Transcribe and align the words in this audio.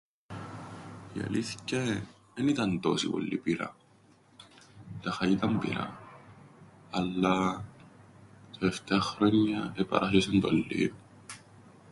Η 1.13 1.21
αλήθκεια 1.27 2.05
εν 2.33 2.47
ήταν 2.47 2.79
τόση 2.79 3.09
πολλή 3.09 3.37
πυρά. 3.37 3.75
Τάχα 5.01 5.27
ήταν 5.29 5.59
πυρά, 5.59 5.99
αλλά... 6.91 7.51
τα 7.51 7.63
τελευταία 8.59 8.99
χρόνια 9.01 9.73
επαράσ̆εσεν 9.77 10.39
το 10.41 10.49
λλίον. 10.51 10.93